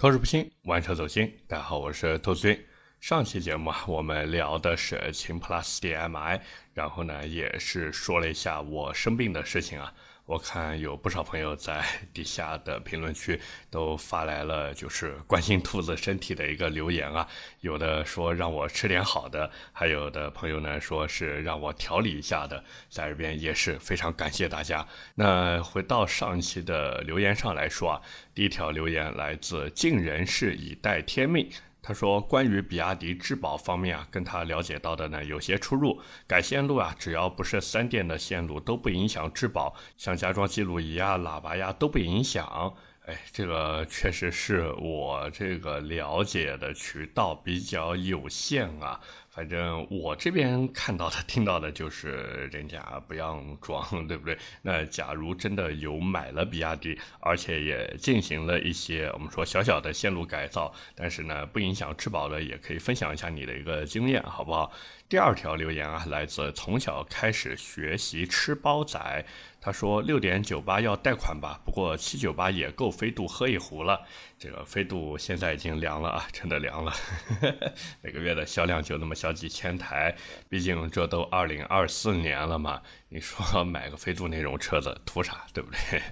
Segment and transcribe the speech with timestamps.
[0.00, 1.30] 口齿不清，玩车走心。
[1.46, 2.66] 大家好，我是兔子君。
[3.00, 6.40] 上期节目啊，我们聊的是秦 PLUS DM-i，
[6.72, 9.92] 然后呢，也是说了一下我生病的事情啊。
[10.30, 17.26] 我看有不少朋友在 底下的评论区都发来了，就是关心兔子身体的一个留言啊。
[17.62, 24.86] 有的说让我吃点好的，还有的朋友呢说是让我调理一下的，在这边也是非常感谢大家。
[25.16, 28.00] 那回到上期的留言上来说啊，
[28.32, 31.50] 第一条留言来自尽人事以待天命。
[31.82, 36.00] 他说：“关于比亚迪质保方面啊，跟他了解到的呢有些出入。
[36.26, 42.74] 改线路啊，只要不是三电的线路都不影响质保，像加装记录仪啊、喇叭呀都不影响。
[43.06, 54.36] 哎，这个确实是我这个了解的渠道比较有限啊。”反正我这边看到的、 听到的就是人家不让装，对不对？
[54.62, 64.72] 那假如真的有买了比亚迪，而且也进行了一些我们说小小的线路改造，但是呢不影响吃饱的，也可以分享一下你的一个经验，好不好？
[65.08, 69.24] 第二条留言啊，来自从小开始学习吃包仔。
[69.60, 74.00] 他说六点九八要贷款吧，不过七九八也够飞度喝一壶了。
[74.38, 76.92] 这个飞度现在已经凉了啊，真的凉了。
[78.00, 80.16] 每个月的销量就那么小几千台，
[80.48, 82.80] 毕竟这都二零二四年了嘛。
[83.10, 86.02] 你说买个飞度那种车子图啥，对不对？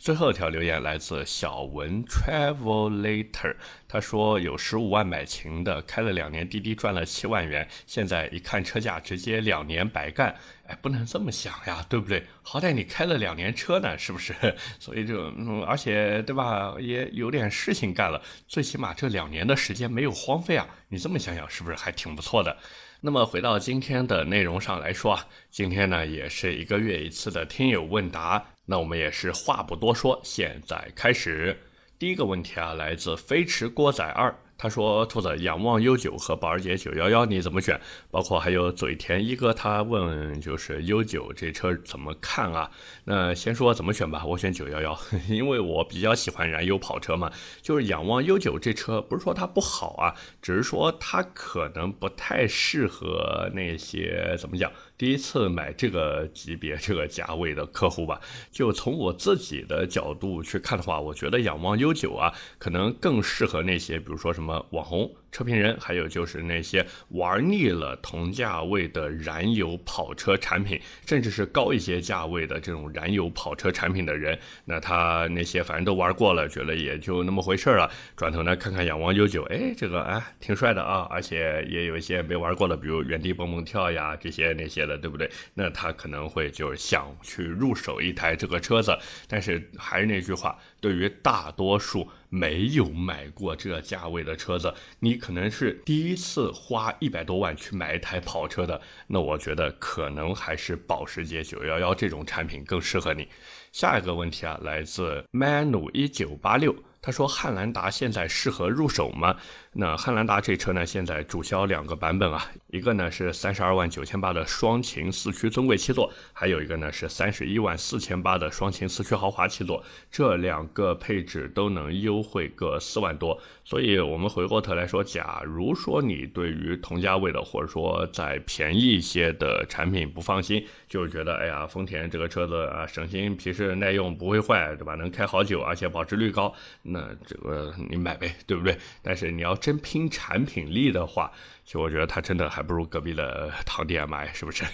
[0.00, 3.54] 最后一条留言来自小文 Travelator，
[3.86, 10.34] 他说有十五万买琴的，开了两年滴滴赚了七万元，现在一看车价，直接两年白干。
[10.66, 12.24] 哎，不能这么想呀，对不对？
[12.40, 14.34] 好歹你开了两年车呢，是不是？
[14.80, 20.66] 所以就，嗯，而且对吧，也有点事情干了，最起码这两年的时间没有荒废啊。
[20.88, 22.56] 你这么想想，是不是还挺不错的？
[23.02, 28.46] 那么回到今天的内容上来说啊，今天呢也是一个月一次的听友问答。
[28.70, 31.58] 那我们也是话不多说，现在开始。
[31.98, 34.32] 第一个问题啊，来自飞驰锅仔二。
[34.56, 37.80] 他说：“兔子，仰望 U 九和保时捷911，你怎么选？
[38.12, 42.70] 包括还有嘴甜一哥，他问就是 U 九这车怎么看啊？
[43.04, 44.98] 那先说怎么选吧，我选911，
[45.28, 47.32] 因为我比较喜欢燃油跑车嘛。
[47.60, 58.20] 就是仰望 U 九这车，不是说它不好啊，只是说它可能不太适合那些怎么讲。”第一次买这个级别、 这个价位的客户吧，
[58.52, 65.10] 就从我自己的角度去看的话，我觉得仰望 U9 啊，可能更适合那些，比如说什么网红。
[65.32, 77.90] 车评人，还有就是那些玩腻了同价位的燃油跑车产品，甚至是高一些价位的这种燃油跑车产品的人，那他那些反正都玩过了，觉得也就那么回事了。
[78.16, 85.30] 转头呢看看仰望九九哎，这个哎挺帅的啊，而且也有一些没玩过的，比如原地蹦蹦跳呀这些那些的，对不对？
[85.54, 88.96] 那他可能会就想去入手一台这个车子。
[89.28, 92.08] 但是还是那句话，对于大多数。
[92.30, 103.28] 没有买过这价位的车子，你可能是第一次花一百多万去买一台跑车的，那我觉得可能还是保时捷911这种产品更适合你。
[103.72, 106.74] 下一个问题啊，来自 manu 一九八六。
[107.02, 109.34] 他说：“汉兰达现在适合入手吗？
[109.72, 119.82] 那汉兰达这车呢，现在主销两个版本啊，一个呢是三十二万九千八的双擎四驱尊贵七座，还有一个呢是三十一万四千八的双擎四驱豪华七座。
[120.10, 123.40] 这两个配置都能优惠个四万多。
[123.64, 134.96] 所以，我们回过头来说，假如说你对于同价位的或者说再便宜一些的产品不放心，就是觉得哎呀，丰田这个车子啊，省心、皮实、耐用，不会坏，对吧？
[134.96, 136.52] 能开好久，而且保值率高。”
[136.92, 138.76] 那这个你买呗，对不对？
[139.02, 141.30] 但是你要真拼产品力的话，
[141.64, 144.64] 其实我觉得它真的还不如隔壁的唐 DM-i，是不是？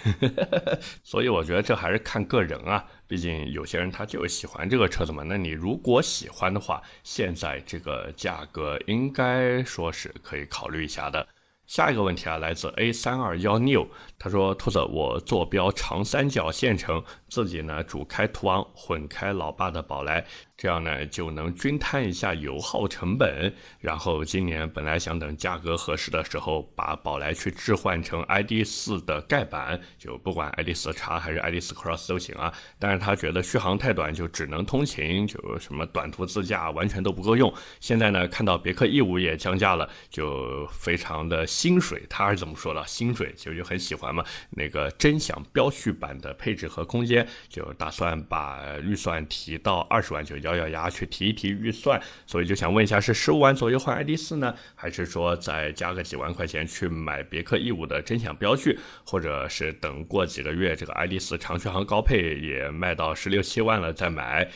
[1.04, 5.22] 所以我觉得这还是看个人啊，毕竟有些人他就喜欢这个车子嘛。
[5.26, 11.26] 那你如果喜欢的话，现在这个价格应该说是可以考虑一下的。
[11.66, 13.88] 下一个问题啊，来自 A 三二幺六
[14.20, 20.24] 他说：兔子，我坐标长三角县城，自己呢主开途昂，混开老爸的宝来。
[20.56, 32.52] 这样呢就能均摊一下油耗成本，然后今年本来想等价格合适的时候，把宝来去置换成 ID 四的盖板，就不管 ID 四叉还是 ID 四 Cross 都行啊。
[32.78, 37.52] 但是他觉得续航太短，就只能通勤，就什么短途自驾完全都不够用。
[37.80, 42.82] 现在呢看到别克 E 五也降价了，就非常的薪水，他是怎么说的？
[42.86, 44.24] 薪水其实就很喜欢嘛。
[44.50, 52.00] 那个臻享标序版的配置和空间，就打算把预算提到二十万，就咬咬牙去提一提预算。
[52.26, 64.48] 所以就想问一下，是十五万左右换 ID 四呢，还是说再加个几万块钱去买别克 E 五的真享标序，或者是等过几个月这个 ID 四长续航高配也卖到十六七万了再买？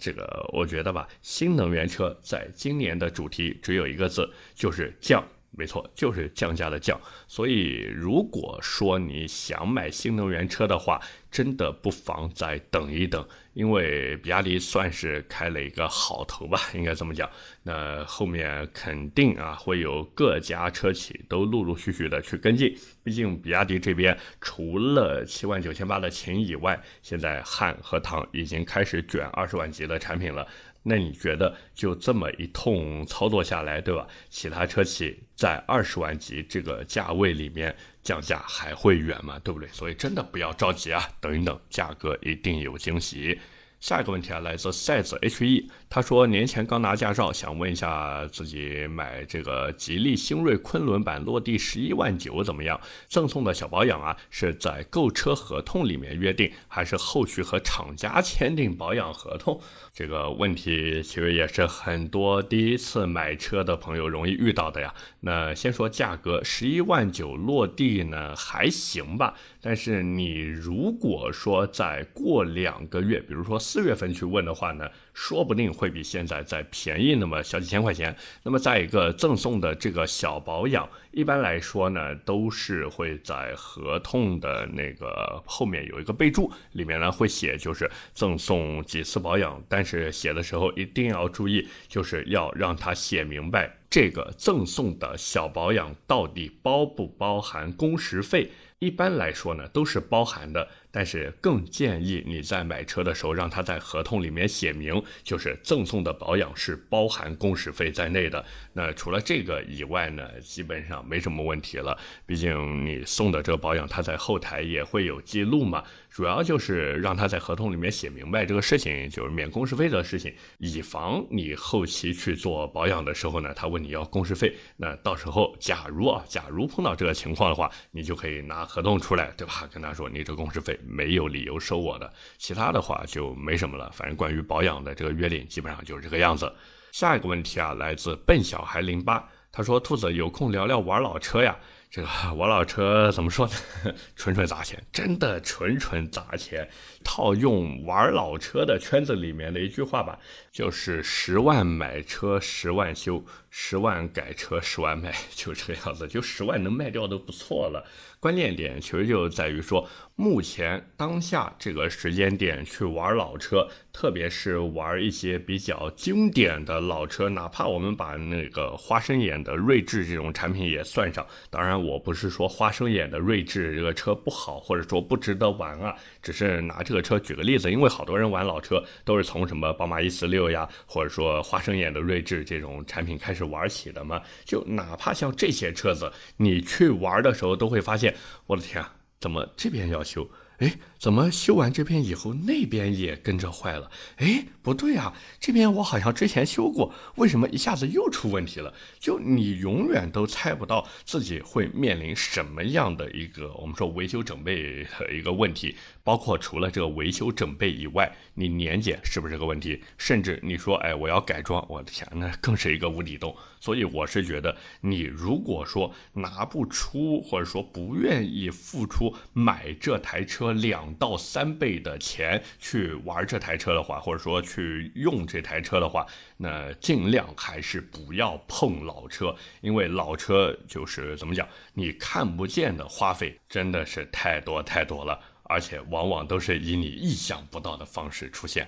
[0.00, 5.22] 这个我觉得吧，新能源车在今年的主题只有一个字，就是降。
[5.56, 7.00] 没错，就是降价的降。
[7.28, 11.00] 所以，如果说你想买新能源车的话，
[11.30, 13.24] 真的不妨再等一等，
[13.54, 17.28] 因为比亚迪算是开了一个好头吧，应该这么讲。
[17.62, 22.76] 那后面肯定啊会有各家车企都陆陆续续的去跟进。
[23.02, 30.46] 毕竟比亚迪这边除了七万九千八的秦以外，现在汉和唐已经开始卷二十万级的产品了。
[30.86, 34.06] 那你觉得就这么一通操作下来，对吧？
[34.28, 37.74] 其他车企在二十万级这个价位里面
[38.04, 39.40] 降价还会远吗？
[39.42, 39.68] 对不对？
[39.70, 43.36] 所以真的不要着急啊，等一等，价格一定有惊喜。
[43.80, 52.80] 下一个问题啊，来自赛子 HE，他说年前刚拿驾照，想问一下自己买这个吉利星瑞昆仑版落地十一万九怎么样？
[53.06, 59.60] 赠送的小保养啊，是在购车合同里面约定，还是后续和厂家签订保养合同？
[59.94, 64.92] 这个问题其实也是很多第一次买车的朋友容易遇到的呀。
[65.20, 73.56] 那先说价格，十一万九落地呢还行吧，但是你如果说再过两个月，比如说。
[73.56, 78.14] 四月份去问的话呢，说不定会比现在再便宜那么小几千块钱。
[78.42, 98.50] 那么再一个赠送的这个小保养，一般来说呢，都是会在合同的那个后面有一个备注，里面呢会写就是赠送几次保养，但是写的时候一定要注意，就是要让他写明白这个赠送的小保养到底包不包含工时费。
[98.80, 100.68] 一般来说呢，都是包含的。
[100.94, 108.44] 但是更建议你在买车的时候，让他在合同里面写明，就是赠送的保养是包含工时费在内的。
[108.74, 111.98] 那除了这个以外呢，基本上没什么问题了。
[112.24, 115.82] 毕竟你送的这个保养，他在后台也会有记录嘛。
[116.08, 124.54] 主要就是让他在合同里面写明白这个事情，就是免工时费的事情，以防你后期去做保养的时候呢，他问你要工时费。
[124.76, 129.68] 那到时候假如啊，假如碰到这个情况的话，你就可以拿合同出来，对吧？
[129.72, 130.78] 跟他说你这工时费。
[130.86, 133.90] 没有理由收我的，其他的话就没什么了。
[133.92, 136.52] 反正关于保养的这个约定，基本上就是这个样子。
[136.92, 141.56] 下一个问题啊，来自笨小孩零八，他说：“兔子有空聊聊玩老车呀。”
[141.90, 143.52] 这个玩老车怎么说呢？
[144.16, 146.68] 纯纯砸钱，真的纯纯砸钱。
[147.04, 150.18] 套用玩老车的圈子里面的一句话吧，
[150.50, 156.08] 就是十万买车十万修，十万改车十万卖， 就这个样子。
[156.08, 157.86] 就十万能卖掉都不错了。
[158.18, 159.86] 关键点其实就在于说，
[160.16, 171.74] 目前当下这个时间点去玩老车，特别是玩一些比较经典的老车，哪怕我们把那个花生眼的锐志这种产品也算上，当然。
[171.84, 184.22] 我不是说花生眼的锐志这个车不好，或者说不值得玩啊，只是拿这个车举个例子，因为好多人玩老车都是从什么宝马一四六呀，或者说花生眼的睿智这种产品开始玩起的嘛。
[184.44, 188.14] 就哪怕像这些车子，你去玩的时候都会发现，
[188.46, 190.26] 我的天啊，怎么这边要修？
[190.58, 190.72] 哎，
[191.04, 193.90] 怎么修完这边以后，那边也跟着坏了？
[194.16, 198.72] 哎，不对啊，这边我好像之前修过，为什么一下子又出问题了？
[198.98, 205.76] 就你永远都猜不到自己会面临什么样的一个我们说维修整备的一个问题。
[206.02, 209.82] 包括除了这个维修整备以外，你年检是不是个问题？
[209.98, 213.34] 甚至你说，哎，我要改装，我的天，那更是一个无底洞。
[213.60, 235.20] 所以我是觉得，你如果说拿不出，或者说不愿意付出买这台车两到三倍的钱去玩这台车的话，或者说去用这台车的话，那尽量还是不要碰老车，因为老车就是怎么讲，你看不见的花费真的是太多太多了。
[235.46, 238.66] 而且往往都是以你意想不到的方式出现。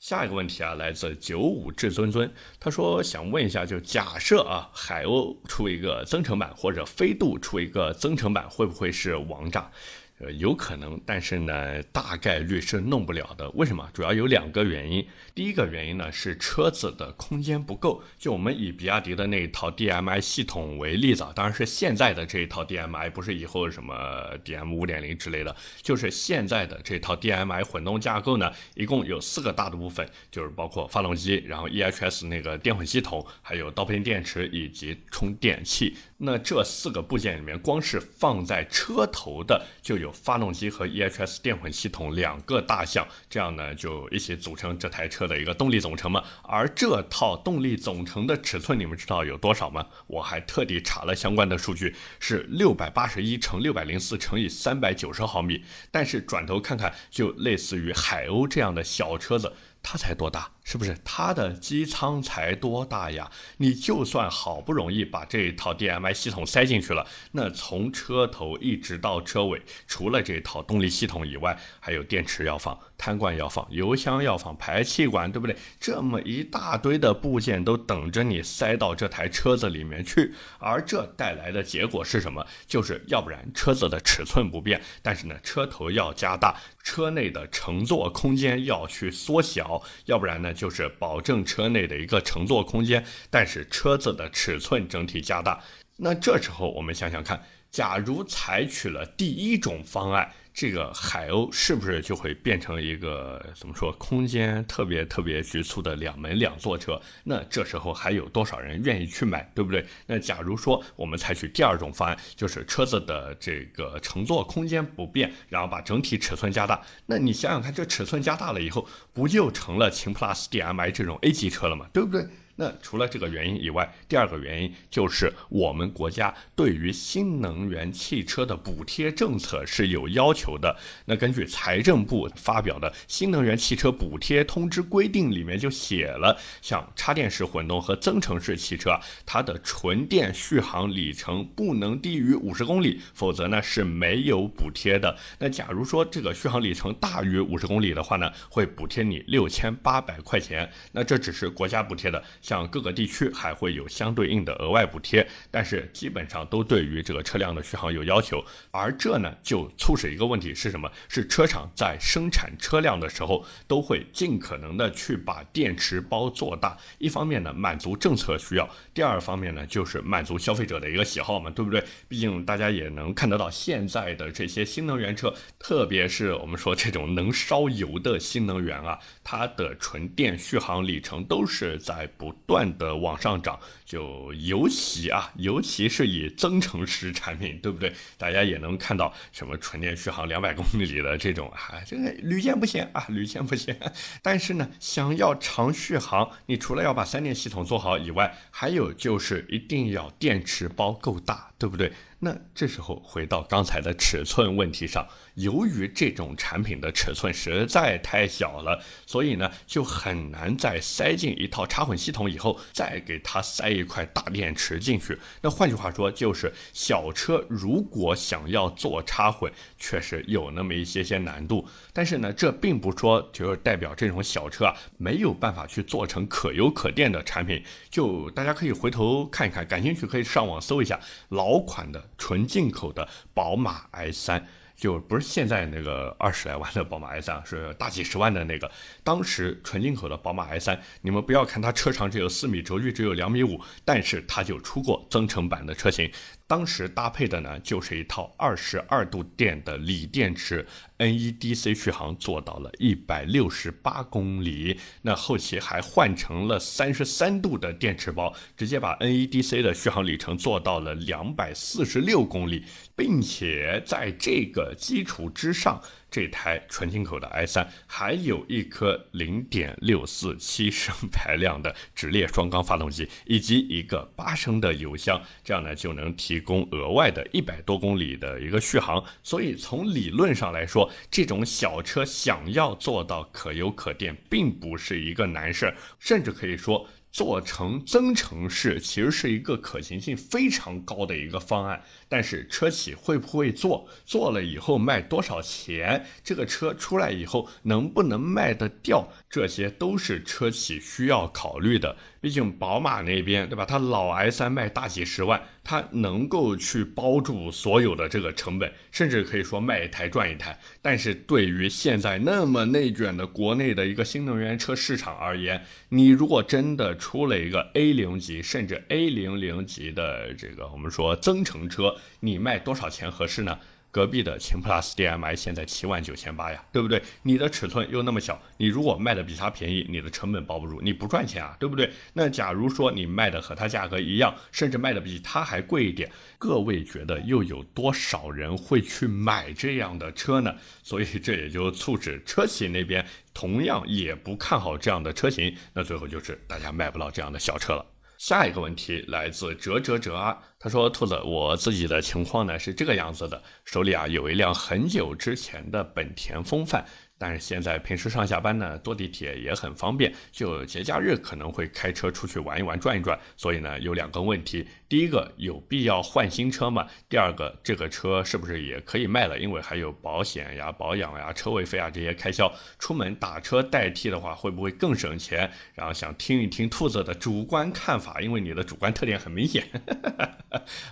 [0.00, 9.70] 下一个问题啊，来自九五至尊尊，他说想问一下，就假设啊，海鸥出一个增程版，或者飞度出一个增程版，会不会是王炸？
[10.18, 13.50] 呃，有可能，但是呢，大概率是弄不了的。
[13.50, 13.86] 为什么？
[13.92, 15.06] 主要有两个原因。
[15.34, 18.02] 第一个原因呢是车子的空间不够。
[18.18, 23.94] 就我们以比亚迪的那一套 DMI 系统为例子，当然是现在的这一套 DMI，不是以后什么
[24.42, 35.94] DM 五点零之类的，就是现在的这套 DMI 混动架构呢，一共有四个大的部分，就是包括发动机，然后 EHS 那个电混系统，还有刀片电池以及充电器。
[36.18, 46.24] 那这四个部件里面，光是放在车头的就有发动机和 EHS 电混系统两个大项，这样呢就一起组成这台车的一个动力总成嘛。
[46.42, 49.86] 而这套动力总成的尺寸，你们知道有多少吗？
[50.06, 55.64] 我还特地查了相关的数据，是六百八十一乘六百零四乘以三百九十毫米。
[55.90, 59.52] 但是转头看看，就类似于海鸥这样的小车子。
[59.82, 60.98] 它才多大，是不是？
[61.04, 63.30] 它的机舱才多大呀？
[63.58, 72.76] 你就算好不容易把这一套 DMI 系统塞进去了，那从车头一直到车尾，除了这套动力系统以外，还有电池要放。
[72.98, 75.54] 碳罐要放，油箱要放，排气管，对不对？
[75.78, 82.44] 这么一大堆的部件都等着你塞到这台车子里面去，而这带来的结果是什么？
[82.66, 95.62] 就是要不然车子的尺寸不变，但是呢车头要加大，车内的乘坐空间要去缩小；要不然呢就是保证车内的一个乘坐空间，但是车子的尺寸整体加大。
[95.98, 100.32] 那这时候我们想想看，假如采取了第一种方案。
[100.56, 106.98] 这个海鸥是不是就会变成一个怎么说，空间特别特别局促的两门两座车？
[107.24, 109.84] 那这时候还有多少人愿意去买，对不对？
[110.06, 121.86] 那假如说我们采取第二种方案，就是车子的这个乘坐空间不变，然后把整体尺寸加大，那你想想看，这尺寸加大了以后，不就成了秦 PLUS DM-i 这种 A 级车了吗？
[121.92, 122.26] 对不对？
[122.58, 130.74] 那除了这个原因以外，第二个原因就是我们国家对于新能源汽车的补贴政策是有要求的。
[131.04, 145.14] 那根据财政部发表的《新能源汽车补贴通知规定》里面就写了，像插电式混动和增程式汽车，它的纯电续航里程不能低于五十公里，否则呢是没有补贴的。
[145.38, 150.72] 那假如说这个续航里程大于五十公里的话呢，会补贴你六千八百块钱。
[150.92, 152.24] 那这只是国家补贴的。
[152.46, 160.88] 像各个地区还会有相对应的额外补贴，但是基本上都对于这个车辆的续航有要求，而这呢就促使一个问题是什么？
[161.08, 171.82] 是车厂在生产车辆的时候都会尽可能的去把电池包做大，一方面呢满足政策需要，第二方面呢就是满足消费者的一个喜好嘛，对不对？
[172.06, 182.35] 毕竟大家也能看得到现在的这些新能源车，特别是我们说这种能烧油的新能源啊，它的纯电续航里程都是在不。
[182.46, 187.92] 断的往上涨，就尤其啊，尤其是以增程式产品，对不对？
[188.18, 193.78] 大家也能看到什么纯电续航两百公里的这种啊，这个屡见不鲜啊，屡见不鲜。
[194.22, 201.92] 但是呢，想要长续航，你除了要把三电系统做好以外，还有就是一定要电池包够大，对不对？
[202.26, 215.16] 那这时候回到刚才的尺寸问题上，由于这种产品的尺寸实在太小了，所以呢就很难再塞进一套插混系统以后再给它塞一块大电池进去。
[215.40, 221.64] 那换句话说，就是小车如果想要做插混，确实有那么一些些难度。
[221.92, 227.62] 但是呢，这并不说就是代表这种小车啊没有办法去做成可油可电的产品。
[227.88, 232.04] 就大家可以回头看一看，感兴趣可以上网搜一下老款的。
[232.18, 234.46] 纯进口的宝马 i 三
[234.76, 238.70] 就不是现在那个二十来万的宝马 i3，是大几十万的那个。
[239.02, 246.12] 当时纯进口的宝马 i 三你们不要看它车长只有四米，轴距只有两米五，但是它就出过增程版的车型。
[246.48, 250.64] 当时搭配的呢，就是一套二十二度电的锂电池
[250.98, 254.78] ，NEDC 续航做到了一百六十八公里。
[255.02, 265.82] 那后期还换成了三十三度的电池包，直接把 NEDC 的续航里程做到了两百四十六公里，并且在这个基础之上。
[266.16, 279.04] 这台纯进口的 i3 还有一颗0.647升排量的直列双缸发动机，以及一个八升的油箱，这样呢就能提供额外的一百多公里的一个续航。
[279.22, 286.88] 所以从理论上来说，这种小车想要做到可油可电，并不是一个难事儿，甚至可以说。
[287.12, 293.88] 做成增程式其实是一个可行性非常高的一个方案，但是车企会不会做？
[294.04, 296.06] 做了以后卖多少钱？
[296.22, 299.08] 这个车出来以后能不能卖得掉？
[299.28, 301.96] 这些都是车企需要考虑的。
[302.20, 303.64] 毕竟宝马那边，对吧？
[303.64, 310.58] 它老 i3 卖大几十万，它能够去包住所有的这个成本，甚至可以说卖一台赚一台。
[310.82, 323.58] 但是对于现在那么内卷的国内的一个新能源车市场而言，你如果真的出了一个 A 零级甚至 A 零零级的这个我们说增程车，你卖多少钱合适呢？
[323.92, 327.02] 隔壁的秦 PLUS DM-i 现在七万九千八呀，对不对？
[327.22, 331.90] 你的尺寸又那么小，你如果卖的比它便宜，你的成本包不住，你不赚钱啊，对不对？
[332.12, 340.54] 那假如说你卖的和它价格一样，甚至卖的比它还贵一点，各位觉得又有多少人会去买这样的车呢？
[340.82, 347.86] 所以这也就促使车企那边同样也不看好这样的车型，那最后就是大家卖不到这样的小车了。
[348.18, 356.86] 下一个问题来自哲哲哲啊，他说：“兔子，我自己的情况呢是这个样子的，手里啊有一辆很久之前的本田锋范。”
[357.18, 360.12] 但是现在平时上下班呢，坐地铁也很方便。
[360.30, 363.18] 就节假日可能会开车出去玩一玩、转一转。
[363.36, 366.86] 所以呢，有两个问题：第一个，有必要换新车吗？
[367.08, 369.38] 第二个，这个车是不是也可以卖了？
[369.38, 372.52] 因为还有保险呀、保养呀、车位费啊这些开销。
[372.78, 375.50] 出门打车代替的话，会不会更省钱？
[375.74, 379.66] 然后想听一听兔子的主观看法，因为你的主观特点很明显。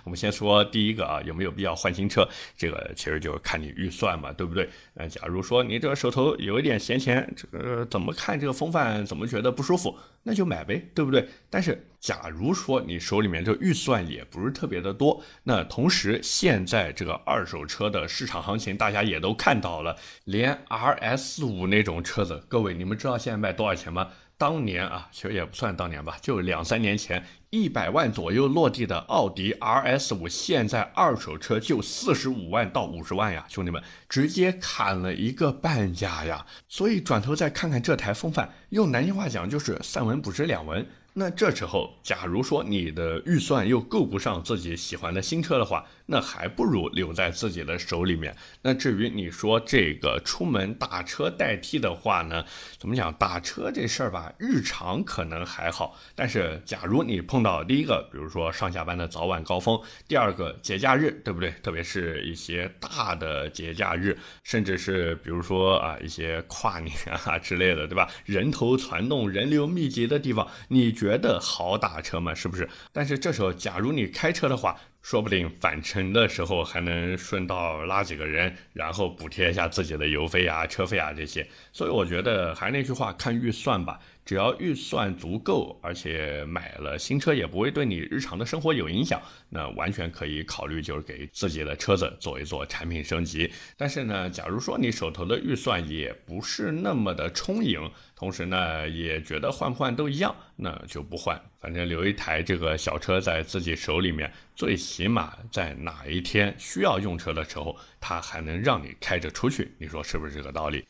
[0.03, 2.27] 我们先说第一个啊，有没有必要换新车？
[2.57, 4.67] 这个其实就看你预算嘛，对不对？
[4.93, 11.27] 那假如说你这个手头有一点闲钱，这个怎么看这个风范怎么觉得不舒服，那就买呗，对不对？
[11.49, 24.09] 但是假如说你手里面这预算也不是特别的多，那同时现在这个二手车的市场行情大家也都看到了，连 RS 五那种车子，各位你们知道现在卖多少钱吗？
[24.37, 36.45] 当年啊，其实也不算当年吧，就两三年前，一百万左右落地的奥迪 RS 五，现在二手车就四十五万到五十万呀，兄弟们，直接砍了一个半价呀！
[36.67, 40.85] 所以转头再看看这台风范，用南京话讲就是三文不值两文。
[41.17, 48.35] 那这时候，假如说你的预算又够不上自己喜欢的新车的话，那还不如留在自己的手里面。
[48.61, 52.45] 那至于你说这个出门打车代替的话呢，
[52.77, 53.13] 怎么讲？
[53.13, 61.51] 打车这事儿吧，日常可能还好，但是假如你碰到第一个，比如说上下班的早晚高峰，第二个节假日，对不对？
[61.63, 66.95] 特别是一些大的节假日，甚至是比如说啊一些跨年
[67.25, 68.09] 啊 之类的，对吧？
[68.25, 72.33] 人头攒动、人流密集的地方，你觉得好打车吗？
[72.33, 72.67] 是不是？
[72.91, 81.47] 但是这时候，假如你开车的话，说不定返程的时候还能顺道拉几个人，然后补贴一下自己的油费啊、车费啊这些。
[81.71, 83.99] 所以我觉得还是那句话，看预算吧。
[84.25, 93.53] 只要预算足够，而且买了新车也不会对你日常的生活有影响，那完全可以考虑就是给自己的车子做一做产品升级。
[93.77, 97.79] 但是呢，假如说你手头的预算也不是那么的充盈，
[98.25, 110.83] 同时呢也觉得换不换都一样，那就不换，反正留一台这个小车在自己手里面，最起码在哪一天需要用车的时候，它还能让你开着出去，你说是不是这个道理？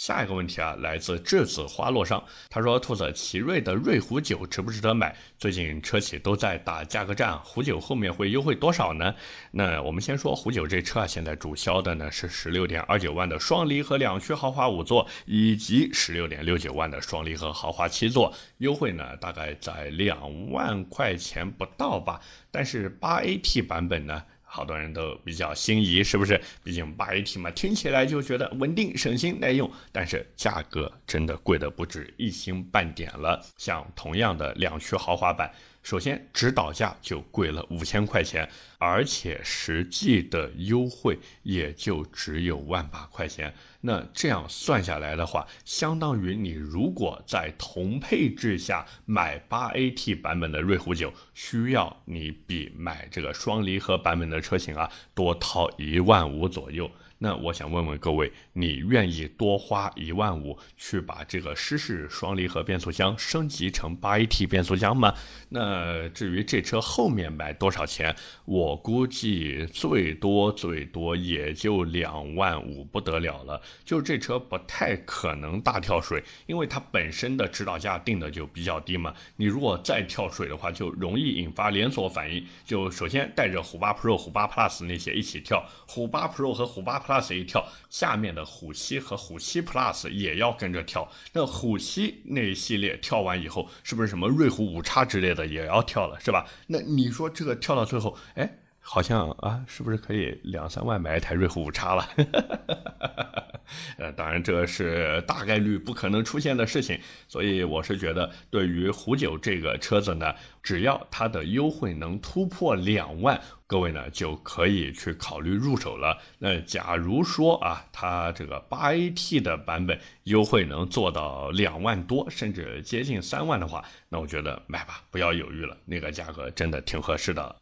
[0.00, 5.14] 下一个问题啊，来自栀子花落上，他说：“兔子，奇瑞的瑞虎九值不值得买？
[5.38, 9.14] 最近车企都在打价格战，虎九后面会优惠多少呢？”
[9.52, 22.18] 那我们先说虎九这车啊，现在主销的呢是十六点二九万的双离合两驱豪华五座，以及十六点六九万的双离合豪华七座，优惠呢大概在两万块钱不到吧。
[22.50, 24.22] 但是八 AT 版本呢？
[24.52, 26.40] 好多人都比较心仪，是不是？
[26.64, 33.40] 毕竟八 AT 嘛，听起来就觉得稳定、省心、耐用，但是价格真的贵的不止一星半点了。
[33.56, 35.50] 像同样的两驱豪华版。
[35.82, 43.52] 首先，指导价就贵了五千块钱，而且实际的优惠也就只有万把块钱。
[43.80, 56.90] 那这样算下来的话，相当于你如果在同配置下买八 AT 版本的瑞虎九，需要你比买这个双离合版本的车型啊多掏一万五左右。
[57.22, 65.14] 那我想问问各位，你愿意多花一万五去把这个湿式双离合变速箱升级成八 AT 变速箱吗？
[65.50, 73.60] 那至于这车后面买多少钱，我估计最多最多也就两万五不得了了。
[73.84, 79.14] 就这车不太可能大跳水，因为它本身的指导价定的就比较低嘛。
[79.36, 82.42] 你如果再跳水的话，就容易引发连锁反应。
[82.64, 86.98] 就首先带着虎八 Pro、虎八 Plus 那些一起跳，虎八 Pro 和虎八。
[87.10, 91.10] Plus 一跳，下面的虎七和虎七 Plus 也要跟着跳。
[91.32, 96.46] 那虎七那一系列跳完以后，是不是什么瑞虎五叉之类的也要跳了，是吧？
[96.68, 102.08] 那你说这个跳到最后，哎，好像啊，是不是可以两三万买一台瑞虎五叉了？
[103.98, 113.40] 呃，当然这是大概率不可能出现的事情，所以我是觉得，对于虎九这个车子呢，只要它的优惠能突破两万，
[113.70, 116.18] 各位呢就可以去考虑入手了。
[116.40, 127.54] 那假如说啊，它这个八 AT 的版本优惠能做到两万多，甚至接近三万的话，那我觉得买吧，不要犹豫了，那个价格真的挺合适的。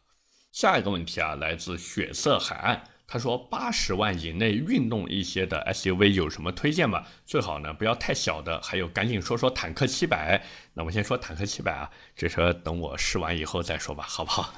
[0.51, 2.81] 下一个问题啊，来自血色海岸。
[3.11, 7.03] 他说八十万以内运动一些的 SUV 有什么推荐吗？
[7.25, 10.43] 最好呢不要太小的，还有赶紧说说坦克七百。
[10.75, 14.53] 那我先说坦克七百啊，这车等我试完以后再说吧，好不好？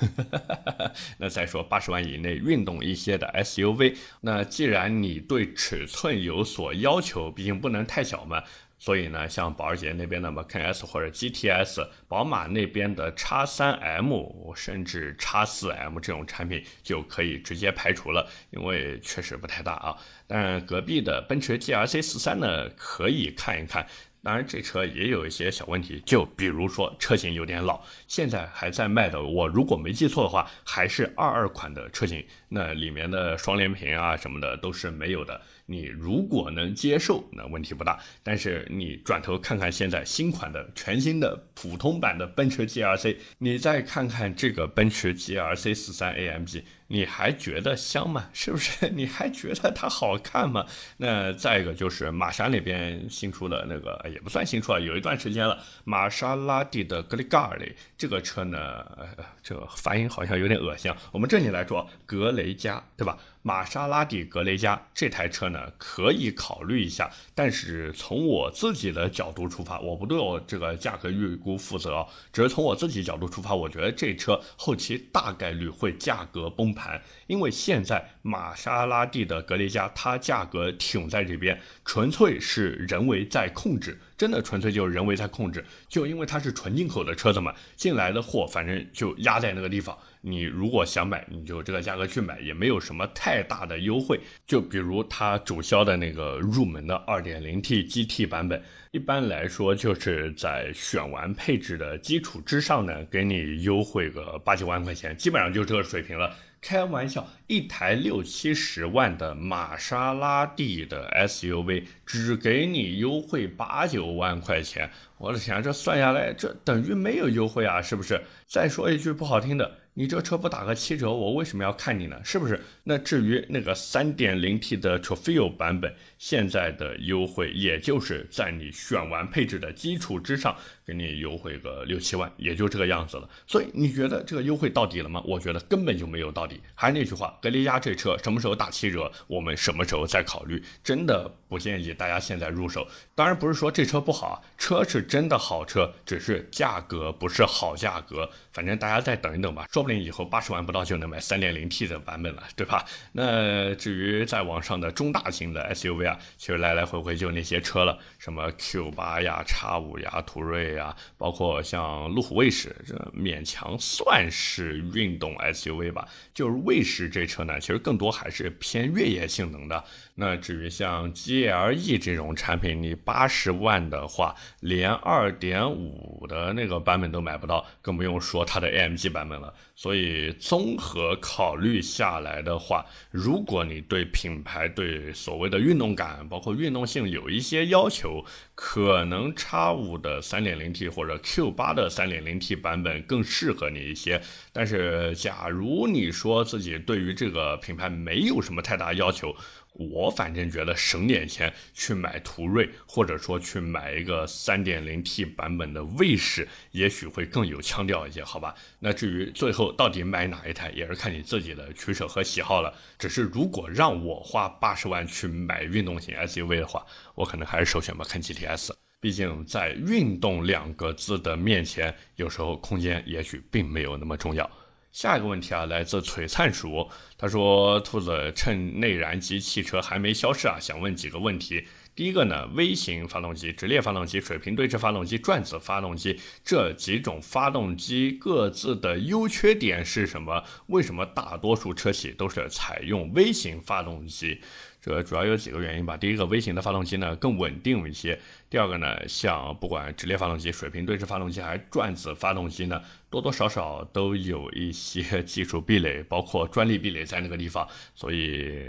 [1.17, 8.43] 那再说八十万以内运动一些的 SUV，那既然你对尺寸有所要求，毕竟不能太小嘛。
[8.83, 14.11] 所以呢，像保时捷那边的 Macan S 或者 GTS，宝马那边的叉三 M
[14.55, 19.95] 甚至叉四 M 这种产品就可以直接排除了，因为确实不太大啊。
[20.25, 23.85] 但隔壁的奔驰 GRC 四三呢，可以看一看。
[24.23, 35.41] 当然，这车也有一些小问题，就比如说车型有点老，现在还在卖的，我如果没记错的话，还是二二款的车型，那里面的双联屏啊什么的都是没有的。
[35.65, 37.99] 你如果能接受，那问题不大。
[38.21, 46.61] 但是你转头看看现在新款的全新的普通版的奔驰 GLC，你再看看这个奔驰 GLC 四三 AMG。
[46.91, 48.29] 你还觉得香吗？
[48.33, 48.89] 是不是？
[48.91, 50.65] 你还觉得它好看吗？
[50.97, 55.57] 那再一个就是玛莎那边新出的那个，也不算新出啊，有一段时间了。
[55.85, 58.59] 玛莎拉蒂的格雷加里这个车呢，
[58.97, 59.07] 呃
[59.41, 60.93] 这个发音好像有点恶心。
[61.13, 63.17] 我们这里来说，格雷加，对吧？
[63.41, 67.09] 玛莎拉蒂格雷加这台车呢，可以考虑一下。
[67.33, 89.97] 但是从我自己的角度出发，我不对我这个价格预估负责，只是从我自己角度出发，我觉得这车后期大概率会价格崩盘，因为现在玛莎拉蒂的格雷加它价格挺在这边，纯粹是人为在控制，真的纯粹就是人为在控制，就因为它是纯进口的车子嘛，进来的货反正就压在那个地方。
[90.21, 94.19] 你如果想买，你就这个价格去买，也没有什么太大的优惠。
[94.45, 106.31] 就比如它主销的那个入门的 2.0T GT 版本，一般来说就是在选完配置的基础之上呢，给你优惠个八九万块钱，基本上就这个水平了。
[106.61, 118.21] 开玩笑，一台六七十万的玛莎拉蒂的 SUV，只给你优惠八九万块钱，我的天，这算下来，这等于没有优惠啊，是不是？
[118.45, 119.79] 再说一句不好听的。
[119.93, 122.17] 你这车不打个七折，我为什么要看你呢？
[122.23, 122.61] 是不是？
[122.83, 130.55] 那至于那个三点零 T 的 Trofeo 版本，现在的优惠也就是在你选完配置的基础之上，
[130.85, 133.27] 给你优惠个六七万，也就这个样子了。
[133.47, 135.19] 所以你觉得这个优惠到底了吗？
[135.25, 136.61] 我觉得根本就没有到底。
[136.75, 140.63] 还是那句话，格雷加这车什么时候打七折，我们什么时候再考虑。
[140.83, 142.87] 真的不建议大家现在入手。
[143.15, 148.29] 当然不是说这车不好，车是真的好车，只是价格不是好价格。
[148.53, 149.65] 反正大家再等一等吧。
[149.73, 152.85] 说不定以后八十万不到就能买三点零 T 的版本了，对吧？
[153.11, 166.07] 那至于在网上的中大型的 SUV 啊，其实来来回回就那些车了，什么 Q 八呀、叉五呀、途锐呀，包括像路虎卫士，这勉强算是运动 SUV 吧。
[166.33, 169.83] 就是卫士这车呢，其实更多还是偏越野性能的。
[170.21, 179.51] 那至于像 GLE 这种产品，你八十万的话，连二点五的那个版本都买不到，更不用说它的 AMG 版本了。
[179.75, 194.21] 所以综合考虑下来的话，如果你对品牌、对所谓的运动感，包括运动性有一些要求，可能 X 五的三点零 T 或者 Q 八的三点零 T 版本更适合你一些。
[194.53, 199.35] 但是，假如你说自己对于这个品牌没有什么太大要求，
[199.73, 208.53] 我反正觉得省点钱去买途锐，或者说去买一个 3.0T 版本的卫士，也许会更有腔调一些，好吧？
[208.79, 212.73] 那至于最后到底买哪一台，也是看你自己的取舍和喜好了。
[212.99, 218.71] 只是如果让我花八十万去买运动型 SUV 的话，我可能还是首选吧，看 GTS。
[218.99, 224.47] 毕竟在运动两个字的面前，有时候空间也许并没有那么重要。
[224.91, 231.65] 下一个问题啊，来自璀璨鼠，他说：“兔子趁内燃机汽车还没消失啊，想问几个问题。
[231.95, 240.43] 第一个呢，微型发动机、直列发动机、水平对置发动机、转子发动机这几种发动机各自的优缺点是什么？
[240.67, 244.41] 为什么大多数车企都是采用微型发动机？
[244.81, 245.95] 这主要有几个原因吧。
[245.95, 248.19] 第一个，微型的发动机呢更稳定一些。
[248.49, 258.65] 第二个呢，像不管直列发动机、水平对置发动机还是转子发动机呢。”多多少少都有一些 技术壁垒，包括专利壁垒在那个地方，所以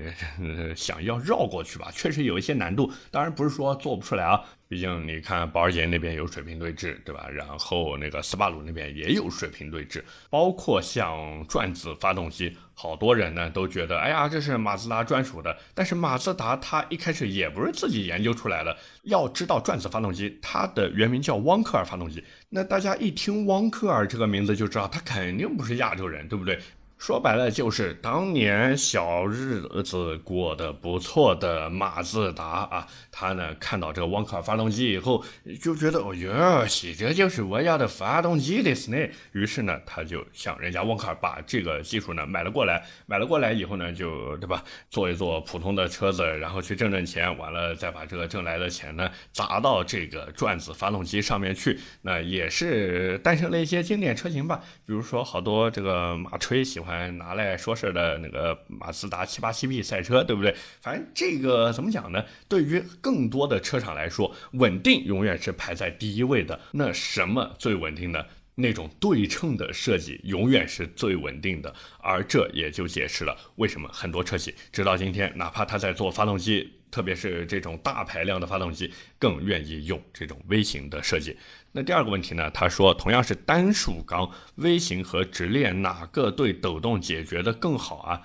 [0.76, 2.92] 想要绕过去吧，确实有一些难度。
[3.10, 7.28] 当然不是说做不出来啊，毕竟你看保时捷那边有水平对峙，对吧？
[7.28, 15.54] 然后那个斯巴鲁那边也有水平对峙，包括像转子发动机，好多人呢都觉得，哎呀，这是马自达专属的。
[15.74, 18.74] 但是马自达它一开始也不是自己研究出来的。
[19.02, 22.24] 要知道转子发动机，它的原名叫汪克尔发动机。
[22.48, 26.58] 那大家一听汪克尔这个名字就知道，他肯定不是亚洲人，对不对？
[27.02, 35.24] 说白了就是当年小日子过得不错的马自达啊，他呢看到这个汪克尔发动机以后，
[35.60, 36.64] 就觉得哦哟，
[36.96, 38.96] 这就是我要的发动机的是呢。
[39.32, 56.91] 于是呢，他就向人家汪克尔把这个技术呢买了过来，买了过来以后呢，就对吧，做一做普通的车子，然后去挣挣钱，完了再把这个挣来的钱呢砸到这个转子发动机上面去，那也是诞生了一些经典车型吧，比如说好多这个马吹喜欢。
[57.12, 60.54] 拿来说事的那个马自达七八七 B 赛车，对不对？
[60.80, 62.24] 反正这个怎么讲呢？
[62.48, 66.60] 对于更多的车厂来说，稳定永远是排在第一位的。
[66.72, 68.26] 那什么最稳定的？
[68.54, 71.74] 那种对称的设计永远是最稳定的。
[71.98, 76.72] 而这也就解释了为什么很多车企直到今天，哪怕他在做发动机。
[76.92, 81.34] 特别是这种大排量的发动机，更愿意用这种微型的设计。
[81.72, 82.50] 那第二个问题呢？
[82.50, 88.22] 他说，同样是单数缸，微型和直列哪个对抖动解决的更好啊？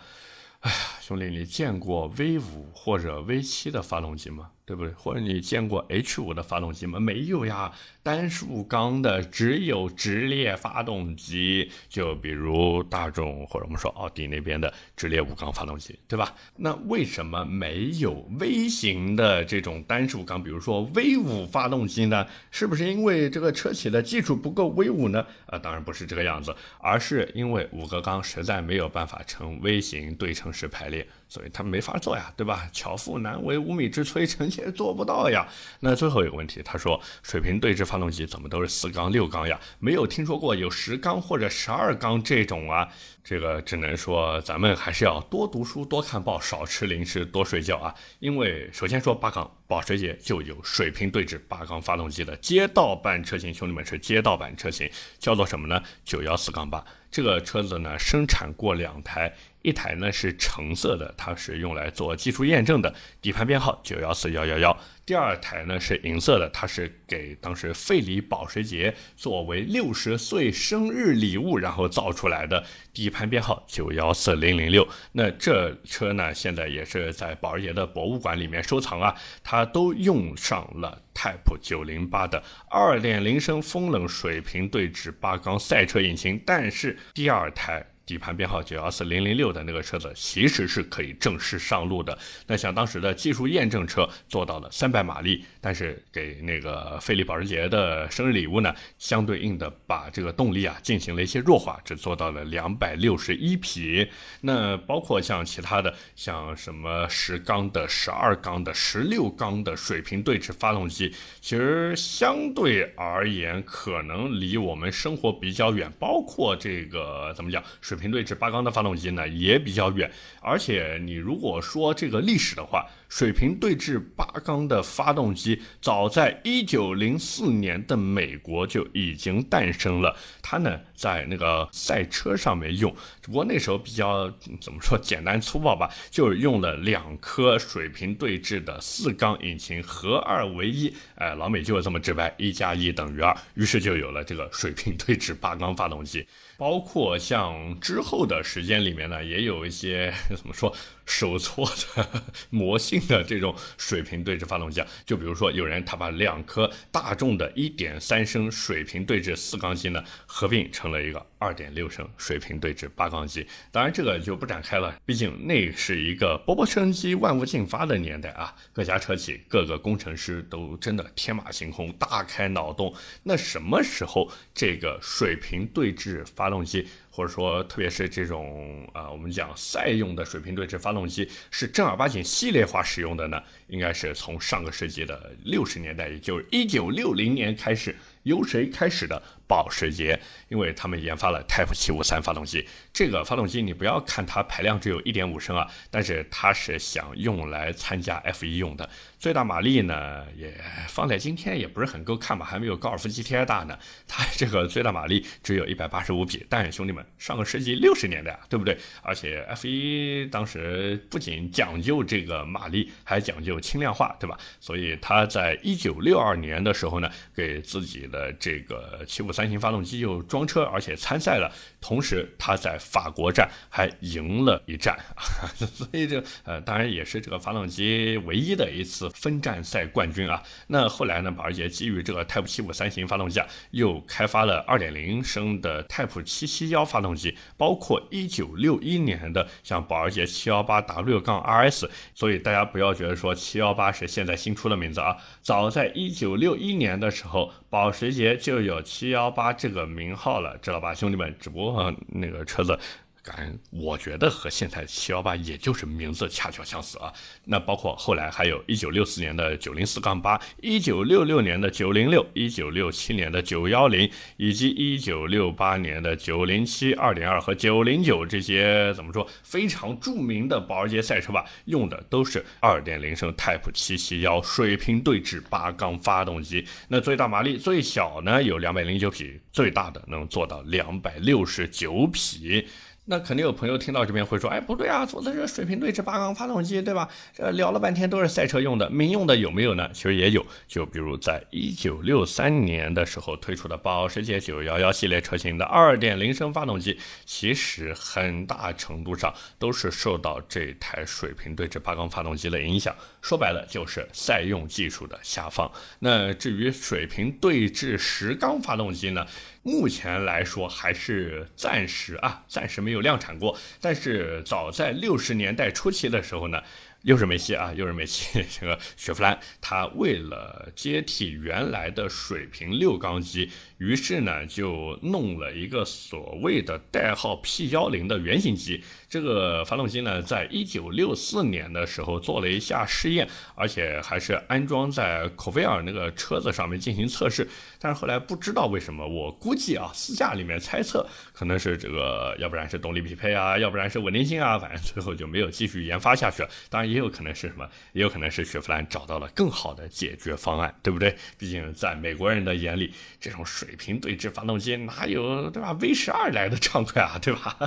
[0.59, 4.49] 哎呀，兄弟，你见过 V 五或者 V 七的发动机吗？
[4.67, 4.91] 对不对？
[4.91, 6.99] 或者你见过 H 五的发动机吗？
[6.99, 7.71] 没有呀，
[8.03, 16.35] 单数缸的只有直列发动机，就比如大众或者我们说奥迪那边的直列五缸发动机，对吧？
[16.57, 22.27] 那为什么没有微型的这种单数缸，比如说 V 五发动机呢？
[22.51, 25.25] 是不是因为这个车企的技术不够威武呢？
[25.45, 31.07] 啊，当然不是这个样子，而是因为五个缸实在没有办法成微型对称式排列。
[31.27, 32.69] 所以它没法做呀，对吧？
[32.71, 35.47] 巧妇难为无米之炊，臣妾做不到呀。
[35.79, 39.59] 那最后一个问题，他说水平对置发动机怎么都是四缸六缸呀？
[39.79, 42.87] 没有听说过有十缸或者十二缸这种啊。
[43.23, 47.93] 这个只能说咱们还是要多读书、多看报、少吃零食、多睡觉啊。
[48.19, 55.83] 因为首先说八缸，保时捷就有水平对置八缸发动机的街道版车型，兄弟们是街道版车型，叫做什么呢？
[56.05, 56.81] 九幺四杠八。
[57.11, 59.33] 这个车子呢，生产过两台。
[59.67, 64.77] 一台呢是橙色的，它是用来做技术验证的，底盘编号九幺四幺幺幺。
[65.05, 74.87] 第二台呢是银色的，它是给当时费里保时捷作为六十岁生日礼物，然后造出来的，底盘编号九幺四零零六。
[75.11, 87.85] 那这车呢现在也是在保时捷的博物馆里面收藏啊，它都用上了 Type 九零八的二点零升风冷水平对置八缸赛车引擎，但是第二台。
[88.07, 92.17] 底盘编号九幺四零零六的那个车子其实是可以正式上路的。
[92.47, 104.07] 那像当时的技术验证车做到了三百马力，但是给那个费利保时捷的生日礼物呢，相对应的把这个动力啊进行了一些弱化，只做到了两百六十一匹。
[104.39, 115.91] 那包括像其他的，像什么十缸的、十二缸的、十六缸的水平对置发动机，其实相对而言可能离我们生活比较远。
[115.99, 117.96] 包括这个怎么讲水。
[117.97, 134.31] 水平对置八缸的发动机呢也比较远，而且你如果说这个历史的话，水平对置八缸的发动机早在一九零四年的美国就已经诞生了，它呢在那个赛车上面用，只不过那时候比较
[134.61, 146.27] 怎么说简单粗暴吧，就是用了两颗水平对置的四缸引擎合二为一，哎，老美就是这么直白，一加一等于二，于是就有了这个水平对置八缸发动机。
[146.57, 150.75] 包括像之后的时间里面呢，也有一些 怎么说
[151.07, 151.65] 手搓
[151.95, 172.93] 的 魔性的这种水平对置发动机啊，就比如说有人他把两颗大众的1.3升水平对置四缸机呢合并成了一个2.6升水平对置八缸机，当然这个就不展开了，毕竟那是一个波波升机万物进发的年代啊，各家车企各个工程师都真的天马行空，大开脑洞。
[173.23, 183.41] 那什么时候这个水平对置发动机，或者说特别是这种啊，我们讲赛用的水平对置发动机，是正儿八经系列化使用的呢？
[183.69, 187.95] 应该是从上个世纪的六十年代，也就是一九六零年开始。
[188.21, 189.19] 由谁开始的？
[189.47, 192.67] 保时捷，因为他们研发了 Type 七五三发动机。
[192.93, 198.89] 这个发动机你不要看它排量只有一点五升啊，但是它是想用来参加 F 一用的。
[199.17, 200.53] 最大马力呢，也
[200.89, 203.79] 放在今天也不是很够看吧，还没有高尔夫 GTI 大呢。
[204.07, 206.45] 它这个最大马力只有一百八十五匹。
[206.49, 208.77] 但是兄弟们，上个世纪六十年代啊，对不对？
[209.01, 214.37] 而且 F 一当时不仅讲究这个马力，还讲究轻量化，对吧？
[214.59, 224.97] 所以他在一九六二年的时候呢，给自己的的这个七五三型发动机又装车，而且参赛了，同时他在法国站还赢了一战，
[225.55, 230.41] 所以这呃当然也是这个发动机唯一的一次分站赛冠军啊。
[230.69, 251.35] 那后来呢，保时捷基于这个 Type 七五三型发动机啊，又开发了二点零升的 Type 七七幺发动机，包括一九六一年的像保时捷七幺八 W 杠 RS，所以大家不要觉得说七幺八是现在新出的名字啊，早在一九六一年的时候，保时捷就有七幺八这个名号了，知道吧，兄弟们？
[251.39, 252.79] 只不过那个车子。
[253.27, 257.11] 感我觉得和现在七幺八也就是名字恰巧相似啊。
[257.43, 276.65] 那包括后来还有一九六四年的九零四杠八，一九六六年的九零六，一九六七年的九幺零，以及一九六八年的九零七二点二和九零九这些怎么说非常著名的保时捷赛车吧，用的都是二点零升 Type 七七幺水平对置八缸发动机。
[276.87, 282.65] 那最大马力最小呢有两百零九匹，最大的能做到两百六十九匹。
[283.09, 287.07] 那肯定有朋友听到这边会说，哎，不对啊，做的是水平对置八缸发动机，对吧？
[287.33, 289.89] 这聊了半天都是赛车用的，民用的有没有呢？
[289.93, 302.93] 其实也有，就比如在一九六三年的时候推出的保时捷911系列车型的二点零升发动机，其实很大程度上都是受到这台水平对置八缸发动机的影响。
[303.21, 305.71] 说白了，就是赛用技术的下放。
[305.99, 309.25] 那至于水平对置十缸发动机呢？
[309.67, 313.57] 目前来说还是暂时啊，暂时没有量产过。
[313.81, 316.63] 但是早在六十年代初期的时候呢。
[317.03, 318.43] 又是梅西啊，又是梅西。
[318.59, 328.83] 这个雪佛兰，它为了接替原来的水平六缸机，于是呢就弄了一个所谓的代号 P 幺零的原型机。
[329.09, 337.47] 这个发动机呢，在一九六四年的时候做了一下试验，而且还是安装在科菲尔那个车子上面进行测试。
[337.79, 346.49] 但是后来不知道为什么，我估计啊，私下里面猜测，可能是这个，要不然是动力匹配啊，要不然是稳定性啊，反正最后就没有继续研发下去了。
[346.69, 346.97] 当然也。
[346.97, 347.69] 有可能是什么？
[347.93, 351.15] 也有可能是雪佛兰找到了更好的解决方案，对不对？
[351.37, 357.57] 毕竟在美国人的眼里，这种水水平对置发动机哪有对吧？V 十二来的 畅快啊，对吧？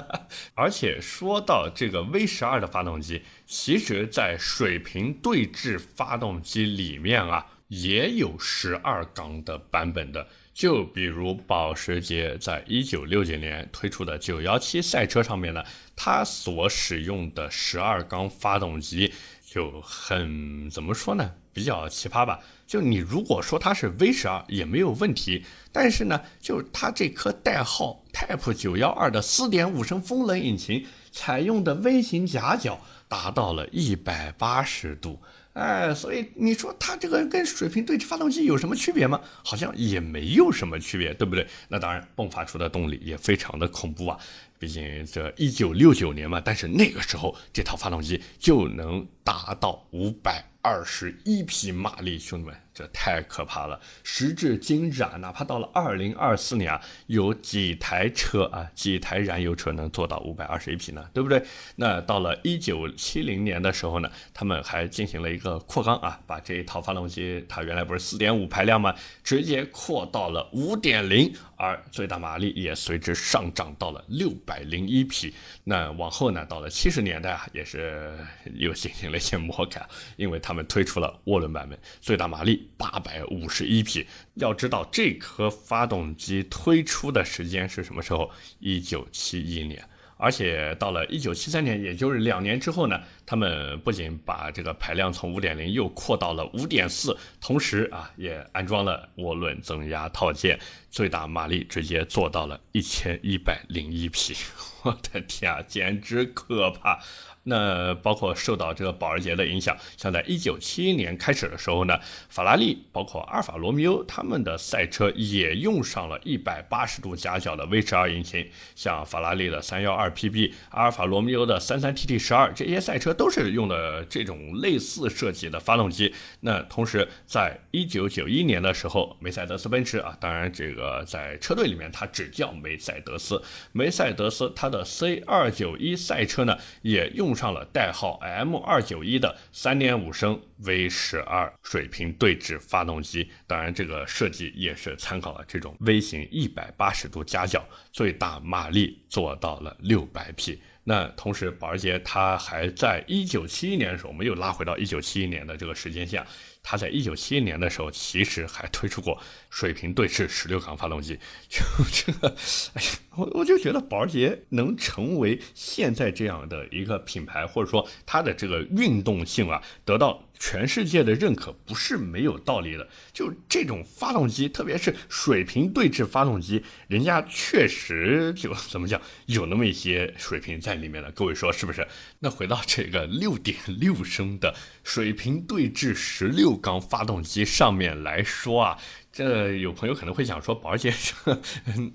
[0.55, 10.27] 而且说到这个 V 十二的发动机，其实，在水平对置发动机里面啊，也有十二缸的版本的。
[10.53, 15.65] 就比如保时捷在一九六九年推出的九幺七赛车上面呢，
[15.97, 19.13] 它所使用的十二缸发动机
[19.47, 22.41] 就很怎么说呢，比较奇葩吧。
[22.67, 35.21] 就你如果说它是 V 十二也没有问题，但是呢，就它这颗代号 Type 九幺二的四点五升风冷引擎，采用的 V 型夹角达到了一百八十度。
[35.53, 39.21] 哎，所以你说它这个跟水平对置发动机有什么区别吗？
[39.45, 41.47] 好像也没有什么区别，对不对？
[41.69, 44.19] 那当然，迸发出的动力也非常的恐怖啊！
[44.59, 52.55] 毕竟这一九六九年嘛，但是那个时候这套发动机就能达到五百二十一匹马力，兄弟们。
[52.81, 53.79] 这太可怕了！
[54.03, 61.07] 时至今日啊，哪怕到了二零二四年啊，有几台车啊，几台燃油车能做到五百二十一匹呢？
[61.13, 61.45] 对不对？
[61.77, 68.95] 那到了一九七零年的时候呢，他们还进行了一个扩缸啊，把这一套发动机，它原来不是四点五排量吗？
[69.23, 75.35] 直接扩到了五点零，而最大马力也随之上涨到了六百零一匹。
[75.65, 78.17] 那往后呢，到了七十年代啊，也是
[78.55, 82.70] 又进行了一些 魔改，因为他们推出了涡轮版本，最大马力。
[82.77, 88.31] 八百五十一匹，要知道这颗发动机推出的时间是什么时候？
[88.59, 89.83] 一九七一年，
[90.17, 100.59] 而且到了一九七三年，也就是两年之后呢，他们不仅把这个排量从五点零又扩到了五点四，同时啊，也安装了涡轮增压套件，
[100.91, 104.35] 最大马力直接做到了一千一百零一匹。
[104.83, 106.99] 我的天啊，简直可怕！
[107.43, 126.15] 那包括受到这个保时捷的影响，像在一九七一年开始的时候呢，法拉利包括阿尔法罗密欧他们的赛车也用上了一百八十度夹角的 V 十二引擎，像法拉利的三幺二 PB，阿尔法罗密欧的三三 TT 十二这些赛车都是用的这种类似设计的发动机。
[126.41, 137.35] 那同时，在一九九一年的时候，梅赛德斯奔驰啊，当然这个在车队里面它只叫梅赛德斯，梅赛德斯它的 C 二九一赛车呢也用。
[137.41, 143.27] 上了代号 M 二九一的三点五升 V 十二水平对置发动机。
[143.47, 150.61] 当然，这个设计也是参考了这种 V 型一百八十度夹角，最大马力做到了六百匹。
[150.85, 156.25] 那同时，保时捷它还在一九七一年的时候，我们又拉回到一九七一年的这个时间线。
[156.63, 159.19] 它在一九七一年的时候，其实还推出过
[159.51, 161.19] 水平对置十六缸发动机。
[161.49, 162.29] 就这个，
[162.75, 170.23] 哎呀，我我就觉得保时捷能成为现在这样的一个品牌，或者说它的这个运动性啊，得到。
[170.41, 181.13] 全世界的认可不是没有道理的，就这种发动机，特别是水平对置发动机，人家确实就怎么讲，有那么一些水平在里面的。
[181.13, 181.87] 各位说是不是？
[182.21, 188.79] 那回到这个六点六升的水平对置十六缸发动机上面来说啊。
[189.13, 190.95] 这有朋友可能会想说，保时捷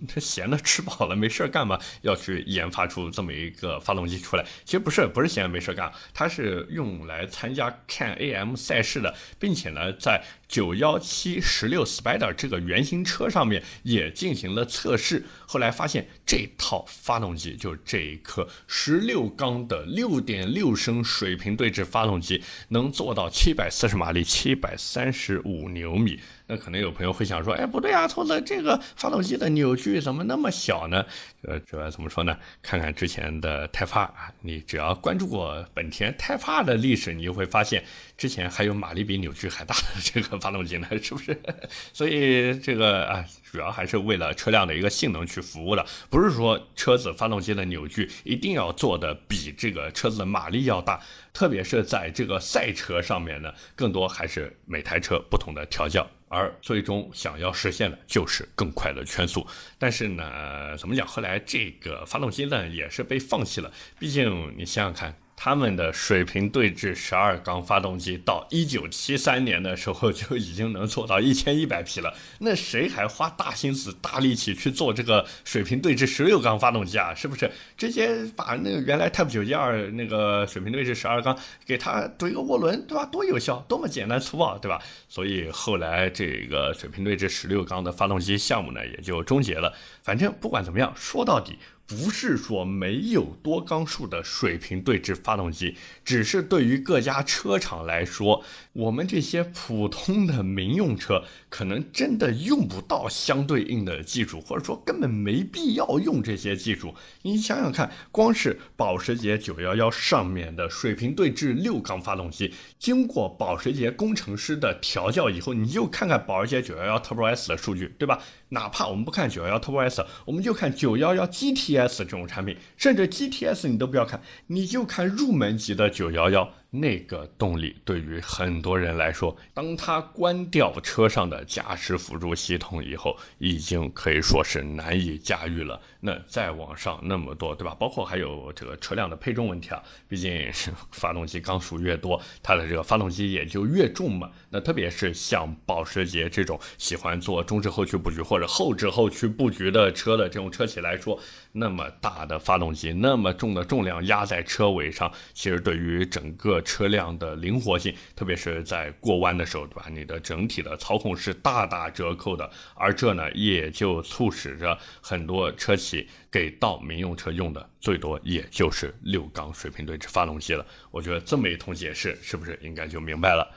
[0.07, 1.79] 他闲的吃饱了没事干嘛？
[2.01, 4.45] 要去研发出这么一个发动机出来？
[4.65, 15.23] 其实不是，不是闲的没事干，它是用来参加 Can Am 赛事的，并且呢，在九幺七十六 Spider 这个原型车上面也进行了测试。
[15.47, 26.19] 后来发现这套发动机，就这一颗十六缸的六点六升水平对置发动机，能做到七百四十马力，七百三十五牛米。
[26.47, 31.03] 那可能有朋友会想说，哎，不对啊，兔子，这个发动机的扭矩怎么那么小呢？
[31.47, 32.37] 呃，这怎么说呢？
[32.61, 37.83] 看看之前的泰帕啊，你只要关注过本田泰帕的历史，你就会发现，
[38.17, 41.39] 之前还有马力比扭矩还大的这个发动机呢，是不是？
[41.93, 51.01] 所以这个啊，主要还是为了车辆的一个性能去服务的，不是说车子发动机的扭矩一定要做的比这个车子的马力要大，
[51.33, 56.09] 特别是在这个赛车上面呢，更多还是每台车不同的调教。
[56.27, 59.45] 而最终想要实现的就是更快的圈速，
[59.77, 61.05] 但是呢，怎么讲？
[61.05, 65.15] 后来这个发动机呢也是被放弃了，毕竟你想想看。
[65.35, 77.13] 他们的水平对置十二缸发动机到一九七三年的时候就已经能做到一千一百匹了，那谁还花大心思、大力气去做这个水平对置十六缸发动机啊？
[77.13, 83.05] 是不是直接把那个原来 Type 九一二那个水平对置十二缸给它怼个涡轮，对吧？
[83.05, 84.81] 多有效，多么简单粗暴，对吧？
[85.09, 89.73] 所以后来这个水平对置十六缸的发动机项目呢也就终结了。
[90.01, 91.59] 反正不管怎么样，说到底。
[91.87, 106.95] 不是说没有多缸数的水平对置发动机，只是对于各家车厂来说，我们这些普通的民用车可能真的用不到相对应的技术，或者说根本没必要用这些技术。
[107.21, 118.19] 你想想看，光是保时捷911上面的水平对置六缸发动机，经过保时捷工程师的调教以后，你就看看保时捷911 Turbo S 的数据，对吧？
[118.49, 126.53] 哪怕我们不看九幺幺 Turbo S，我们就看九幺幺 GTS 这种产品，甚至 GTS 你都不要看，你就看入门级的九幺幺。
[126.79, 135.79] 那个动力对于很多人来说，当他关掉车上的驾驶辅助系统以后，已经可以说是难以驾驭了。
[136.01, 137.75] 那再往上那么多，对吧？
[137.79, 140.51] 包括还有这个车辆的配重问题啊，毕竟
[140.91, 144.29] 发动机缸数越多，它的这个发动机也就越重嘛。
[144.49, 151.19] 那特别是像保时捷这种喜欢做中置后驱布局或者后置后驱布局的车的这种车企来说，
[151.53, 159.85] 那么大的发动机，那么重的重量压在车尾上，其实对于整个车辆的灵活性，特别是在过弯的时候，对吧？
[159.89, 170.65] 你的整体的操控是大打折扣的，而这呢，也就促使着很多车企给到民用车用的最多也就是六缸水平对置发动机了。
[170.91, 173.49] 我觉得这么一通解释，是不是应该就明白了？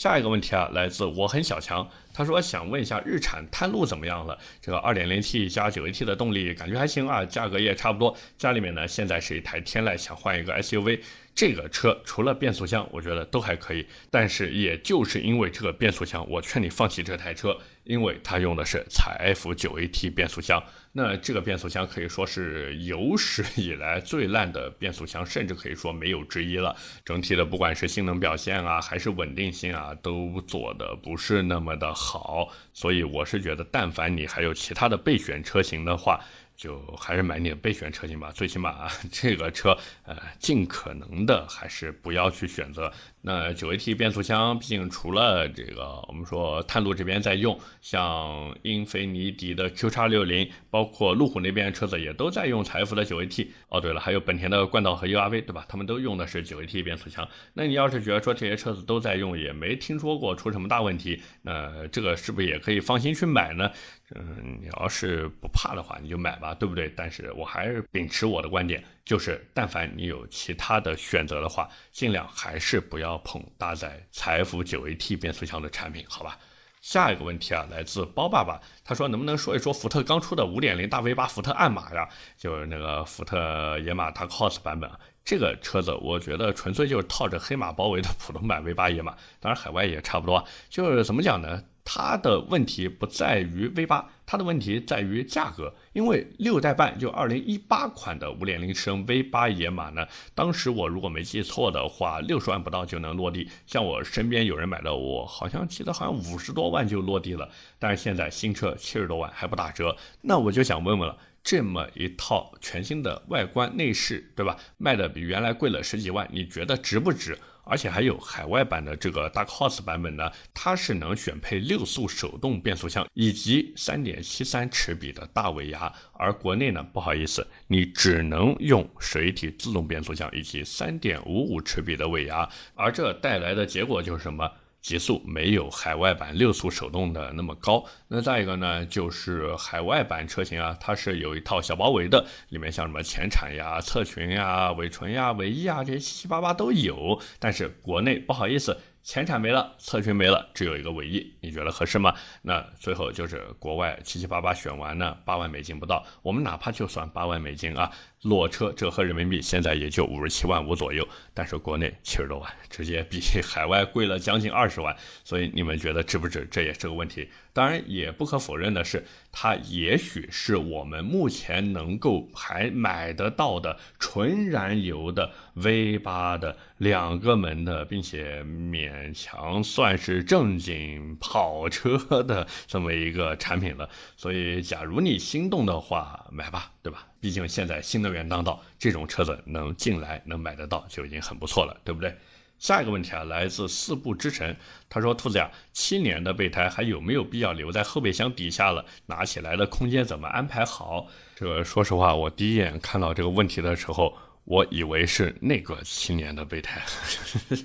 [0.00, 4.38] 下一个问题啊，来自我很小强，他说想问一下日产探路怎么样了？
[4.58, 8.16] 这个 2.0T 加 9AT 的动力感觉还行啊，价格也差不多。
[8.38, 11.00] 家里面呢现在是一台天籁，想换一个 SUV。
[11.34, 13.86] 这个车除了变速箱，我觉得都还可以。
[14.10, 17.58] 但是也就是因为这个变速箱，我劝你放弃这台车，
[17.90, 20.62] 因为它用的是采 F 9AT 变速箱。
[20.92, 26.76] 那这个变速箱可以说是有史以来最烂的变速箱，甚至可以说没有之一了。
[27.04, 32.48] 整体的不管是性能表现啊，还是稳定性啊，都做的不是那么的好。
[32.72, 36.20] 所以我是觉得，但凡你还有其他的备选车型的话，
[36.56, 42.92] 就还是买你的备选车型吧，最起码这个车，呃，尽可能的还是不要去选择。
[43.22, 53.48] 那九 AT 变速箱，毕竟除了这个，我们说探路这边在用，像英菲尼迪的 Q 叉六零，包括路虎那边车子也都在用采孚的九 AT。
[53.68, 55.66] 哦，对了，还有本田的冠道和 URV，对吧？
[55.68, 57.28] 他们都用的是九 AT 变速箱。
[57.52, 63.70] 那你要是觉得说这些车子都在用，也没听说过出什么大问题，那这个是不是也可以放心去买呢？
[64.16, 66.92] 嗯，你要是不怕的话，你就买吧，对不对？
[66.96, 68.82] 但是我还是秉持我的观点。
[69.10, 76.38] 就是但凡你有其他的选择的话，尽量还是不要碰搭载财富 9AT 变速箱的产品，好吧？
[76.80, 82.08] 下一个问题啊，来自包爸爸，他说能不能说一说福特刚出的5.0大 V8 福特暗马呀？
[82.38, 84.88] 就是那个福特野马 Dark Horse 版本。
[85.24, 90.46] 这个车子我觉得纯粹就是套着黑马包围的普通版 V8 野马，当然海外也差不多。
[90.68, 91.64] 就是怎么讲呢？
[91.82, 95.74] 它的问题不在于 V8，它的问题在于价格。
[95.92, 100.06] 因为六代半就2018款的5.0升 V8 野马呢，
[100.36, 103.48] 当时我如果没记错的话，六十万不到就能落地。
[103.66, 107.50] 像我身边有人买的，我好像记得好像五十多万就落地了。
[107.76, 111.16] 但是现在新车七十多万还不打折，那我就想问问了。
[111.42, 114.56] 这么一套全新的外观内饰，对吧？
[114.76, 117.36] 卖的比原来贵了十几万，你觉得值不值？
[117.70, 134.50] 而且还有海外版的这个 Dark Horse 版本呢，它是能选配六速手动变速箱以及三点七三齿比的大尾牙，而国内呢，不好意思，你只能用水体自动变速箱以及三点五五齿比的尾牙，而这带来的结果就是什么？
[134.80, 137.84] 极速没有海外版六速手动的那么高。
[138.08, 147.20] 那再一个呢，就是海外版车型啊，它是有一套小包围的，里面像什么前铲呀、侧裙呀、尾唇呀、尾翼啊这些七七八八都有。
[147.38, 148.76] 但是国内不好意思。
[149.02, 152.14] 前铲没了，侧裙没了，只有一个尾翼，你觉得合适吗？
[152.42, 157.90] 那最后就是国外七七八八选完呢，八万美金不到，我们哪怕就算八万美金啊，
[158.22, 164.94] 裸车折合人民币现在也就五十七万五左右，但是国内七十多万，直接比海外贵了将近二十万，
[165.24, 166.46] 所以你们觉得值不值？
[166.50, 167.28] 这也是个问题。
[167.52, 183.88] 当然，也不可否认的是，它也许是我们目前能够还买得到的纯燃油的 V8 的两个门的，并且勉强算是正经跑车的这么一个产品了。
[184.16, 187.08] 所以，假如你心动的话，买吧，对吧？
[187.20, 192.14] 毕竟现在新的能源当道，这种车子能进来能买得到就已经很不错了，对不对？
[192.58, 194.54] 下一个问题啊，来自四步之城，
[194.88, 198.84] 他说：“兔子呀，七年的备胎还有没有必要留在后备箱底下了？
[199.06, 206.82] 拿起来的空间怎么安排好？”这个说实话，我第一眼看到这个问题的时候，我以为是那个七年的备胎，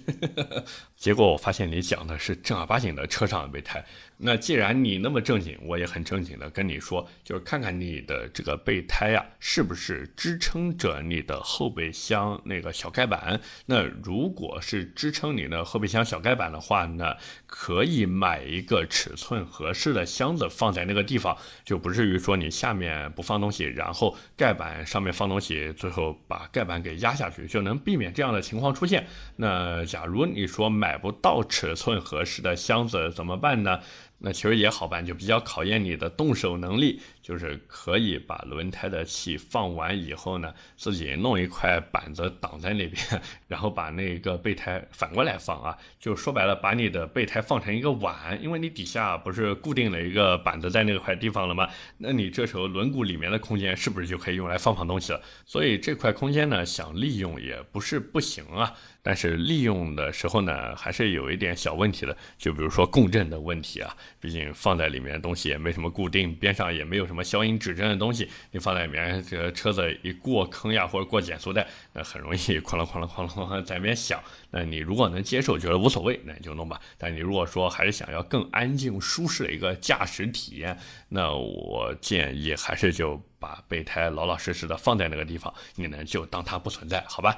[0.96, 3.84] 结果我发现你讲的是正儿八经的车上的备胎。
[4.18, 13.39] 那既然你那么正经，我也很正经的跟你说，就是看看你的这个备胎呀，是不是支撑着你的后备箱那个小盖板？
[13.66, 29.05] 那如果是支撑你的后备箱小盖板的话呢，可以买一个尺寸合适的箱子放在那个地方，就不至于说你下面不放东西，然后盖板上面放东西，最后把盖板给压下去，就能避免这样的情况出现。
[29.36, 33.82] 那假如你说买不到尺寸合适的箱子怎么办呢？
[34.26, 36.99] 那其实也好办，就比较考验你的动手能力。
[37.21, 43.03] 就是可以把轮胎的气放完以后呢，自己弄一块板子挡在那边，
[43.47, 45.76] 然后把那个备胎反过来放啊。
[45.99, 51.67] 就说白了，把你的备胎放成一个碗，因为你底下不是固定了一个板子在那块地方了吗？
[51.97, 55.19] 那你这时候轮毂里面的空间是不是就可以用来放放东西了？
[55.47, 58.71] 所以这块空间呢，想利用也不是不行啊。
[59.06, 63.95] 但是利用的时候呢，还是有一点小问题的，就比如说共振的问题啊。
[64.20, 74.20] 毕竟放在里面的东西也没什么固定，边上也没有什么消音指针的东西，你放在里面，这个车子一过坑呀，或者过减速带，那很容易哐啷哐啷哐啷在那边响。
[74.49, 76.82] 那你如果能接受，觉得无所谓，那你就弄吧。
[76.97, 80.76] 但你如果说还是想要更安静舒适的一个驾驶体验，
[81.10, 87.38] 那我建议还是就把备胎老老实实的放在那个地方，你呢就当它不存在，好吧？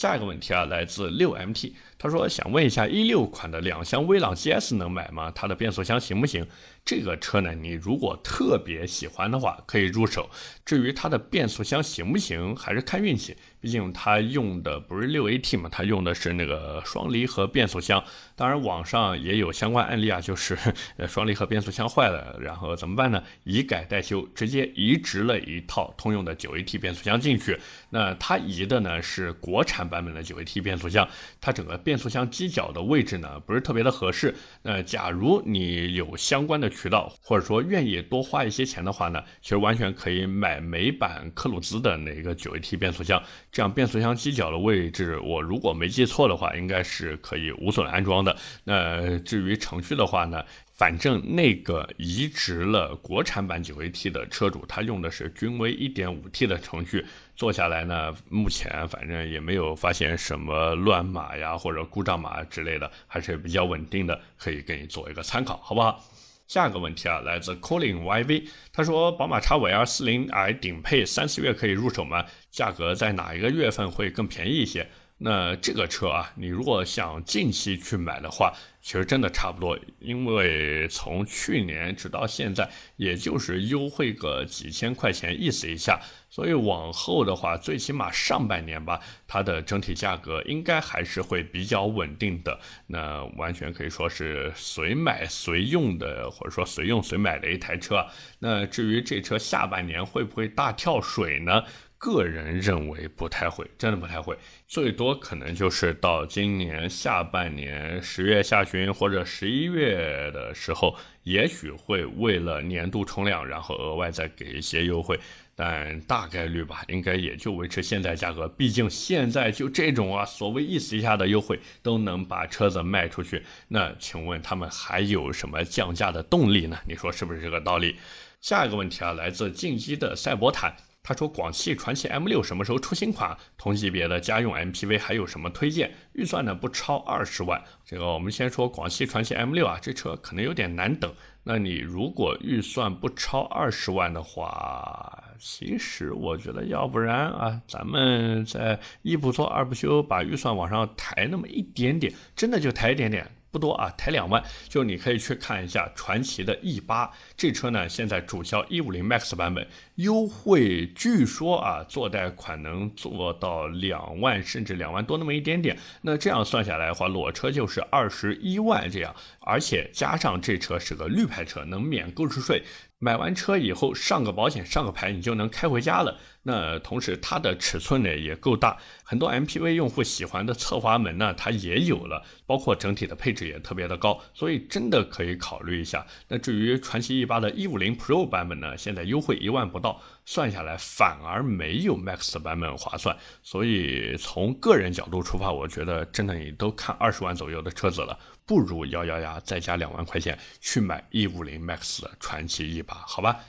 [0.00, 5.30] 下一个问题啊，来自六 MT，他说想问一下，一六款的两厢威朗 GS 能买吗？
[5.34, 6.46] 它的变速箱行不行？
[6.82, 10.30] 这个车呢，你如果特别喜欢的话，可以入手。
[10.64, 13.36] 至于它的变速箱行不行，还是看运气。
[13.60, 18.02] 毕竟它用的不是六 AT 嘛，它用的是那个双离合变速箱。
[18.34, 20.56] 当然，网上也有相关案例啊，就是
[20.96, 23.22] 呃 双离合变速箱坏了，然后怎么办呢？
[23.44, 27.58] 以改代修，直接移植了一套通用的九 AT 变速箱进去。
[27.90, 31.06] 那它移的呢是国产版本的九 AT 变速箱，
[31.38, 34.32] 它整个变速箱机脚的位置呢不是特别的合适。
[34.62, 43.20] 那假如你有相关的渠道，或者说愿意多花一些钱的话呢，其实完全可以买美版克鲁兹的那个九 AT 变速箱。
[43.50, 48.36] 这样变速箱机脚的位置，我如果没记错的话，应该是可以无损安装的。
[48.62, 57.04] 那至于程序的话呢，反正那个移植了国产版 9AT 的车主，他用的是君威 1.5T 的程序，
[57.40, 66.04] 做下来呢，目前反正也没有发现什么乱码呀或者故障码之类的，还是比较稳定的，可以给你做一个参考，好不好？
[66.46, 72.26] 下一个问题啊，来自 Colin YV，他说宝马 X 五 L 四零 i 顶配三四月可以入手吗？
[72.50, 74.90] 价格在哪一个月份会更便宜一些？
[75.22, 86.00] 那这个车啊，你如果想近期去买的话，其实真的差不多，因为从去年直到现在，也就是优惠个几千块钱，意思一下。
[86.30, 88.98] 所以往后的话，最起码上半年吧，
[89.28, 92.58] 它的整体价格应该还是会比较稳定的。
[92.86, 98.06] 那完全可以说是随买随用的，或者说随用随买的一台车。
[98.38, 101.64] 那至于这车下半年会不会大跳水呢？
[102.00, 104.34] 个人认为不太会，真的不太会，
[104.66, 115.20] 最多可能就是到今年下半年十月下旬或者十一月的时候，也许会为了年度冲量，然后额外再给一些优惠，
[115.54, 118.48] 但大概率吧，应该也就维持现在价格。
[118.48, 126.78] 毕竟现在就这种啊，所谓意思一下的优惠都能把车子卖出去，那请问他们还有什么降价的动力呢？
[126.88, 127.96] 你说是不是这个道理？
[128.40, 130.74] 下一个问题啊，来自进击的赛博坦。
[131.02, 133.36] 他说：“广汽传祺 M6 什么时候出新款？
[133.56, 135.92] 同级别的家用 MPV 还有什么推荐？
[136.12, 137.60] 预算呢不超二十万。
[137.84, 141.12] 这个我们先说广汽传祺 M6 啊，这车可能有点难等。
[141.42, 165.76] 那你如果预算不超二十万的话，其实我觉得要不然啊，咱们在一不做二不休，把预算往上抬那么一点点，真的就抬一点点。”不多啊，抬两万，就你可以去看一下传祺的 E 八这车呢，现在主销一五零 MAX 版本优惠，据说啊，做贷款能做到两万，甚至两万多那么一点点。
[166.02, 172.62] 那这样算下来的话，裸车就是二十一万这样，而且加上这车是个绿牌车，能免购置税。
[173.02, 176.18] 买完车以后上个保险上个牌，你就能开回家了。
[176.42, 186.06] 那同时它的尺寸呢也够大，很多 MPV 用户喜欢的侧滑门呢它也有了，包括整体的配置也特别的高，所以真的可以考虑一下。
[186.28, 193.16] 那至于传祺 E 八的一五零 Pro 版本呢，现在优惠一万不到，算下来反而没有 Max 的版本划算。
[193.42, 198.16] 所以从个人角度出发，我觉得真的你都看二十万左右的车子了。
[198.46, 203.40] 不如咬咬牙再加两万块钱去买一五零 MAX 的传奇一把，好吧？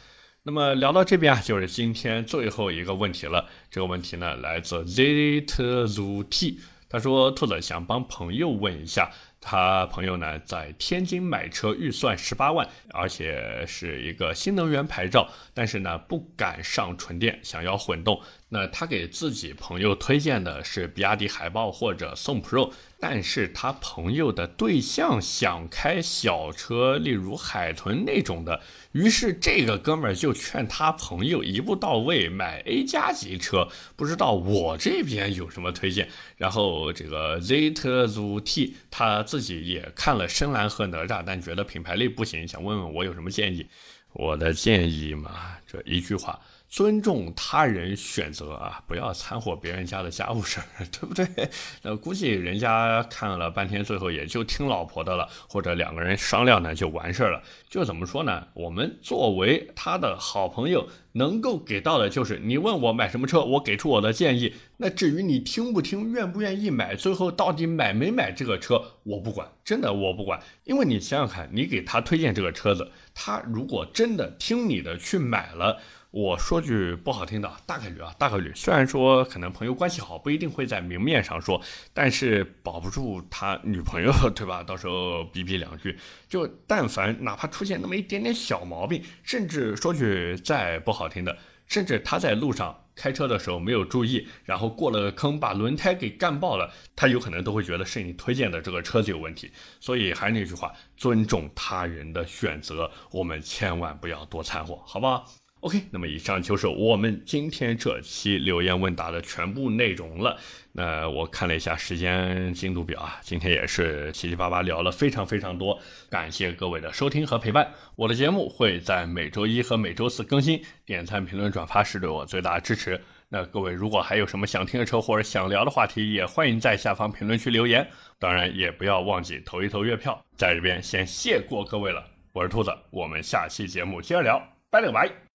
[0.41, 3.47] 那么聊到这边啊，就是今天最后一个问题了。
[3.69, 6.57] 这个问题呢，来自 ZTZT，
[6.89, 9.11] 他说：“兔子想帮朋友问一下，
[9.41, 18.21] 他朋友呢在天津买车，预算十八万，而且是一个新能源牌照，但是呢不敢上纯电，想要混动。
[18.53, 33.67] 那他给自己朋友推荐的是比亚迪海豹或者宋 Pro。”但是他朋友的对象想开小车，例如海豚那种的，于是这个哥们儿就劝他朋友一步到位买 A 加级车。
[33.95, 36.09] 不知道我这边有什么推荐？
[36.37, 43.65] 然后这个 Z T Z T 他自己也看了深蓝和哪吒，但觉得品牌力不行，想问问我有什么建议。
[44.13, 46.39] 我的建议嘛，这一句话。
[46.71, 51.27] 尊重他人选择啊，不要掺和别人家的家务事儿，对不对？
[51.83, 57.43] 那估计人家看了半天，最后也就听老婆的了，或者两个人商量呢就完事儿了。
[57.69, 58.47] 就怎么说呢？
[58.53, 64.53] 我们作为他的好朋友，能够给到的就是你问我买什么车，我给出我的建议。
[64.77, 70.41] 那至于你听不听，愿不愿意买，最后到底买没买这个车，我不管，真的我不管。
[70.63, 75.77] 因为你想想看，你给他推荐这个车子，他如果真的听你的去买了。
[76.11, 78.51] 我说句不好听的，大概率啊，大概率。
[78.53, 81.61] 虽然说可能朋友关系好，不一定会在明面上说，
[81.93, 84.61] 但是保不住他女朋友，对吧？
[84.61, 85.97] 到时候逼逼两句，
[86.27, 99.49] 就但凡哪怕出现那么一点点小毛病，甚至说句再不好听的，甚至他在路上开车的时候没有注意，然后过了个坑，把轮胎给干爆了，他有可能都会觉得是你推荐的这个车子有问题。
[99.79, 105.25] 所以还是那句话，尊重他人的选择，我们千万不要多掺和，好不好
[105.61, 110.37] ？OK，那么以上就是我们今天这期留言问答的全部内容了。
[110.73, 117.71] 那我看了一下时间进度表啊，今天也是七七八八聊了非常非常多，感谢各位的收听和陪伴。
[117.95, 122.99] 我的节目会在每周一和每周四更新，点赞、评论、转发是对我最大的支持。
[123.29, 127.87] 那各位如果还有什么想听的车或者想聊的话题，也欢迎在下方评论区留言。
[128.17, 132.03] 当然也不要忘记投一投月票，在这边先谢过各位了。
[132.33, 135.30] 我是兔子，我们下期节目接着聊，拜了个拜。